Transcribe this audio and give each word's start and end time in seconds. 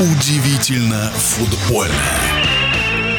Удивительно 0.00 1.10
футбольно. 1.16 1.92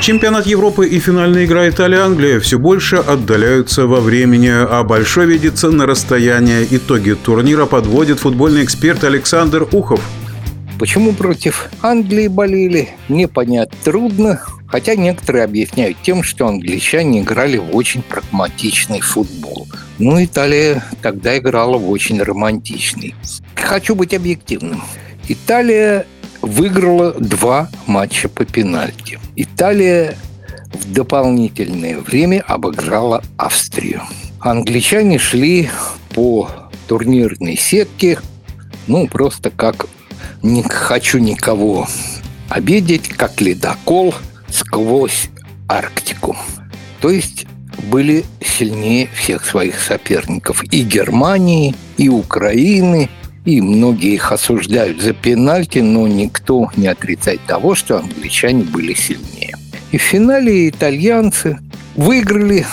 Чемпионат 0.00 0.46
Европы 0.46 0.86
и 0.86 1.00
финальная 1.00 1.44
игра 1.44 1.68
Италия-Англия 1.68 2.38
все 2.38 2.60
больше 2.60 2.94
отдаляются 2.94 3.88
во 3.88 3.98
времени, 3.98 4.52
а 4.52 4.84
большой 4.84 5.26
видится 5.26 5.72
на 5.72 5.84
расстояние. 5.84 6.64
Итоги 6.70 7.14
турнира 7.14 7.66
подводит 7.66 8.20
футбольный 8.20 8.62
эксперт 8.62 9.02
Александр 9.02 9.66
Ухов. 9.72 10.00
Почему 10.78 11.12
против 11.12 11.70
Англии 11.82 12.28
болели, 12.28 12.90
мне 13.08 13.26
понять 13.26 13.70
трудно, 13.82 14.40
хотя 14.68 14.94
некоторые 14.94 15.42
объясняют 15.42 15.96
тем, 16.04 16.22
что 16.22 16.46
англичане 16.46 17.22
играли 17.22 17.56
в 17.56 17.74
очень 17.74 18.02
прагматичный 18.02 19.00
футбол. 19.00 19.66
Ну, 19.98 20.22
Италия 20.22 20.84
тогда 21.02 21.36
играла 21.36 21.78
в 21.78 21.90
очень 21.90 22.22
романтичный. 22.22 23.16
Хочу 23.56 23.96
быть 23.96 24.14
объективным. 24.14 24.84
Италия 25.26 26.06
выиграла 26.42 27.12
два 27.12 27.68
матча 27.86 28.28
по 28.28 28.44
пенальти. 28.44 29.18
Италия 29.36 30.16
в 30.72 30.92
дополнительное 30.92 31.98
время 31.98 32.42
обыграла 32.46 33.22
Австрию. 33.36 34.02
Англичане 34.40 35.18
шли 35.18 35.70
по 36.14 36.48
турнирной 36.88 37.56
сетке, 37.56 38.18
ну, 38.86 39.06
просто 39.06 39.50
как 39.50 39.86
не 40.42 40.62
хочу 40.62 41.18
никого 41.18 41.86
обидеть, 42.48 43.08
как 43.08 43.40
ледокол 43.40 44.14
сквозь 44.48 45.28
Арктику. 45.68 46.36
То 47.00 47.10
есть 47.10 47.46
были 47.84 48.24
сильнее 48.44 49.08
всех 49.14 49.44
своих 49.44 49.78
соперников 49.78 50.64
и 50.64 50.82
Германии, 50.82 51.74
и 51.96 52.08
Украины, 52.08 53.08
и 53.44 53.60
многие 53.60 54.14
их 54.14 54.32
осуждают 54.32 55.00
за 55.00 55.12
пенальти, 55.12 55.78
но 55.78 56.06
никто 56.06 56.70
не 56.76 56.86
отрицает 56.86 57.40
того, 57.46 57.74
что 57.74 57.98
англичане 57.98 58.64
были 58.64 58.94
сильнее. 58.94 59.56
И 59.92 59.98
в 59.98 60.02
финале 60.02 60.68
итальянцы 60.68 61.58
выиграли 61.96 62.66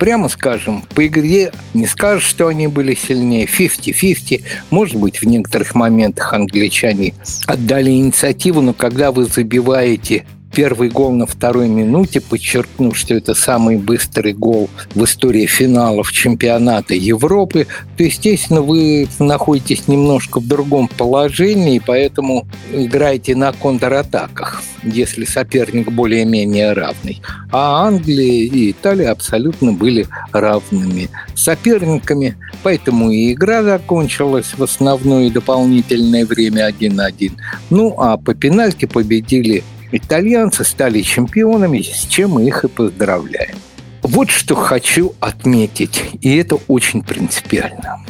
прямо 0.00 0.30
скажем, 0.30 0.82
по 0.94 1.06
игре 1.06 1.52
не 1.74 1.86
скажешь, 1.86 2.24
что 2.24 2.48
они 2.48 2.66
были 2.68 2.94
сильнее. 2.94 3.46
50-50. 3.46 4.42
Может 4.70 4.96
быть, 4.96 5.20
в 5.20 5.26
некоторых 5.26 5.74
моментах 5.74 6.32
англичане 6.32 7.12
отдали 7.46 7.90
инициативу, 7.90 8.62
но 8.62 8.72
когда 8.72 9.12
вы 9.12 9.26
забиваете 9.26 10.24
первый 10.52 10.88
гол 10.88 11.12
на 11.12 11.26
второй 11.26 11.68
минуте, 11.68 12.20
подчеркнув, 12.20 12.96
что 12.96 13.14
это 13.14 13.34
самый 13.34 13.76
быстрый 13.76 14.32
гол 14.32 14.68
в 14.94 15.04
истории 15.04 15.46
финалов 15.46 16.12
чемпионата 16.12 16.94
Европы, 16.94 17.66
то, 17.96 18.04
естественно, 18.04 18.62
вы 18.62 19.08
находитесь 19.18 19.88
немножко 19.88 20.40
в 20.40 20.46
другом 20.46 20.88
положении, 20.88 21.80
поэтому 21.84 22.46
играете 22.72 23.34
на 23.36 23.52
контратаках, 23.52 24.62
если 24.82 25.24
соперник 25.24 25.90
более-менее 25.90 26.72
равный. 26.72 27.22
А 27.52 27.86
Англия 27.86 28.44
и 28.44 28.70
Италия 28.72 29.10
абсолютно 29.10 29.72
были 29.72 30.06
равными 30.32 31.08
соперниками, 31.34 32.36
поэтому 32.62 33.10
и 33.10 33.32
игра 33.32 33.62
закончилась 33.62 34.52
в 34.56 34.62
основное 34.62 35.26
и 35.26 35.30
дополнительное 35.30 36.26
время 36.26 36.68
1-1. 36.68 37.32
Ну, 37.70 37.94
а 37.98 38.16
по 38.16 38.34
пенальти 38.34 38.86
победили 38.86 39.62
Итальянцы 39.92 40.64
стали 40.64 41.02
чемпионами, 41.02 41.82
с 41.82 42.06
чем 42.06 42.32
мы 42.32 42.46
их 42.46 42.64
и 42.64 42.68
поздравляем. 42.68 43.56
Вот 44.02 44.30
что 44.30 44.54
хочу 44.54 45.14
отметить, 45.20 46.02
и 46.20 46.36
это 46.36 46.56
очень 46.68 47.02
принципиально. 47.02 48.04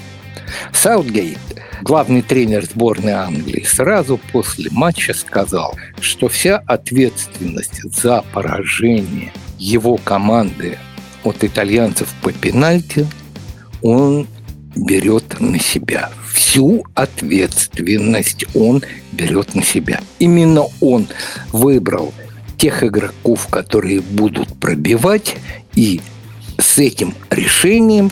Саутгейт, 0.73 1.39
главный 1.83 2.23
тренер 2.23 2.65
сборной 2.65 3.13
Англии, 3.13 3.65
сразу 3.65 4.19
после 4.33 4.71
матча 4.71 5.15
сказал, 5.15 5.77
что 6.01 6.29
вся 6.29 6.59
ответственность 6.59 7.83
за 7.83 8.25
поражение 8.33 9.33
его 9.59 9.97
команды 9.97 10.79
от 11.25 11.45
итальянцев 11.45 12.09
по 12.23 12.33
пенальти 12.33 13.07
он 13.83 14.27
берет 14.77 15.41
на 15.41 15.59
себя. 15.59 16.11
Всю 16.51 16.85
ответственность 16.97 18.45
он 18.57 18.83
берет 19.13 19.55
на 19.55 19.63
себя. 19.63 20.01
Именно 20.19 20.65
он 20.81 21.07
выбрал 21.53 22.13
тех 22.59 22.83
игроков, 22.83 23.47
которые 23.47 24.01
будут 24.01 24.59
пробивать, 24.59 25.37
и 25.77 26.01
с 26.59 26.79
этим 26.79 27.15
решением 27.31 28.11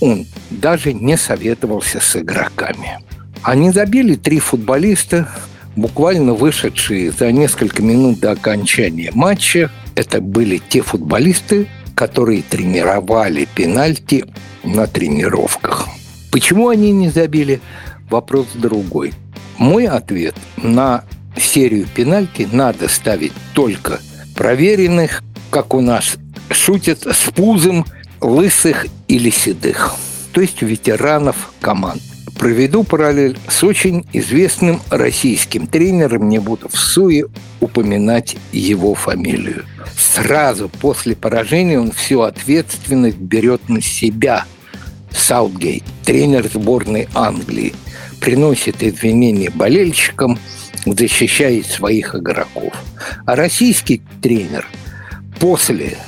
он 0.00 0.26
даже 0.50 0.92
не 0.92 1.16
советовался 1.16 1.98
с 2.00 2.14
игроками. 2.16 2.98
Они 3.42 3.70
забили 3.70 4.16
три 4.16 4.38
футболиста, 4.38 5.26
буквально 5.74 6.34
вышедшие 6.34 7.10
за 7.10 7.32
несколько 7.32 7.80
минут 7.80 8.20
до 8.20 8.32
окончания 8.32 9.12
матча. 9.14 9.70
Это 9.94 10.20
были 10.20 10.60
те 10.68 10.82
футболисты, 10.82 11.66
которые 11.94 12.42
тренировали 12.42 13.48
пенальти 13.54 14.26
на 14.62 14.86
тренировках. 14.86 15.88
Почему 16.30 16.68
они 16.68 16.92
не 16.92 17.08
забили? 17.08 17.60
Вопрос 18.10 18.48
другой. 18.54 19.12
Мой 19.56 19.86
ответ 19.86 20.34
на 20.56 21.04
серию 21.36 21.86
пенальти 21.94 22.48
надо 22.50 22.88
ставить 22.88 23.32
только 23.54 24.00
проверенных, 24.34 25.22
как 25.50 25.74
у 25.74 25.80
нас 25.80 26.16
шутят, 26.50 27.02
с 27.02 27.30
пузом 27.32 27.86
лысых 28.20 28.86
или 29.08 29.30
седых, 29.30 29.94
то 30.32 30.40
есть 30.40 30.62
ветеранов 30.62 31.52
команд. 31.60 32.02
Проведу 32.38 32.84
параллель 32.84 33.36
с 33.48 33.64
очень 33.64 34.06
известным 34.12 34.80
российским 34.90 35.66
тренером, 35.66 36.28
не 36.28 36.38
буду 36.38 36.68
в 36.68 36.76
суе 36.76 37.26
упоминать 37.58 38.36
его 38.52 38.94
фамилию. 38.94 39.64
Сразу 39.96 40.68
после 40.68 41.16
поражения 41.16 41.80
он 41.80 41.90
всю 41.90 42.20
ответственность 42.20 43.16
берет 43.16 43.68
на 43.68 43.82
себя– 43.82 44.44
Саутгейт, 45.10 45.84
тренер 46.08 46.48
сборной 46.50 47.06
Англии, 47.14 47.74
приносит 48.18 48.82
извинения 48.82 49.50
болельщикам, 49.50 50.38
защищает 50.86 51.66
своих 51.66 52.14
игроков. 52.14 52.72
А 53.26 53.36
российский 53.36 54.00
тренер 54.22 54.66
после 55.38 55.98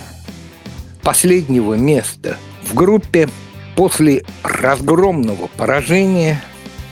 последнего 1.02 1.74
места 1.74 2.38
в 2.62 2.72
группе, 2.72 3.28
после 3.76 4.24
разгромного 4.42 5.48
поражения 5.48 6.42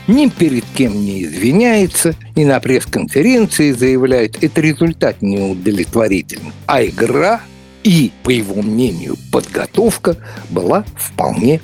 ни 0.07 0.27
перед 0.27 0.65
кем 0.77 0.93
не 0.93 1.23
извиняется 1.23 2.13
и 2.35 2.45
на 2.45 2.59
пресс-конференции 2.59 3.71
заявляет, 3.71 4.43
это 4.43 4.61
результат 4.61 5.23
неудовлетворительный. 5.23 6.51
А 6.67 6.83
игра 6.83 7.41
и, 7.83 8.11
по 8.21 8.29
его 8.29 8.61
мнению, 8.61 9.15
подготовка 9.31 10.15
была 10.51 10.85
вполне 10.95 11.59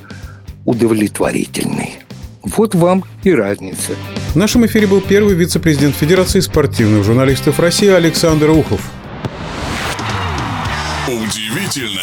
удовлетворительный. 0.66 2.00
Вот 2.44 2.76
вам 2.76 3.04
и 3.24 3.32
разница. 3.32 3.94
В 4.34 4.36
нашем 4.36 4.66
эфире 4.66 4.88
был 4.88 5.02
первый 5.02 5.34
вице-президент 5.34 5.96
Федерации 5.96 6.40
спортивных 6.40 7.04
журналистов 7.04 7.60
России 7.60 7.90
Александр 7.90 8.50
Ухов. 8.50 8.82
Удивительно 11.08 12.02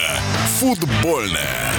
футбольное. 0.58 1.72